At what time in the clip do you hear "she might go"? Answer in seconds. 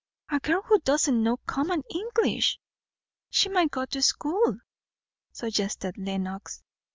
3.29-3.85